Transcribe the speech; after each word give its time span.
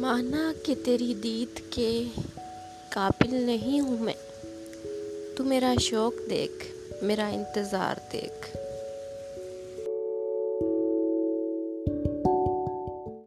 مانا 0.00 0.52
کہ 0.64 0.74
تیری 0.84 1.14
دید 1.14 1.60
کے 1.70 2.04
قابل 2.88 3.34
نہیں 3.34 3.80
ہوں 3.80 3.98
میں۔ 3.98 4.14
تو 5.36 5.44
میرا 5.44 5.74
شوق 5.80 6.30
دیکھ، 6.30 6.66
میرا 7.04 7.28
انتظار 7.28 7.94
دیکھ۔ 8.12 8.59